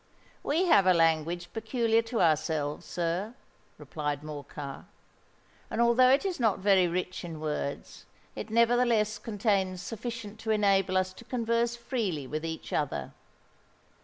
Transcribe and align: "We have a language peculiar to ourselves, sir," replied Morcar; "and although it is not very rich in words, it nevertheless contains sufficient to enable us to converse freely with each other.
"We 0.41 0.65
have 0.65 0.87
a 0.87 0.95
language 0.95 1.53
peculiar 1.53 2.01
to 2.09 2.21
ourselves, 2.23 2.87
sir," 2.87 3.35
replied 3.77 4.23
Morcar; 4.23 4.85
"and 5.69 5.79
although 5.79 6.09
it 6.09 6.25
is 6.25 6.39
not 6.39 6.57
very 6.57 6.87
rich 6.87 7.23
in 7.23 7.39
words, 7.39 8.07
it 8.35 8.49
nevertheless 8.49 9.19
contains 9.19 9.79
sufficient 9.83 10.39
to 10.39 10.49
enable 10.49 10.97
us 10.97 11.13
to 11.13 11.23
converse 11.23 11.75
freely 11.75 12.25
with 12.25 12.43
each 12.43 12.73
other. 12.73 13.11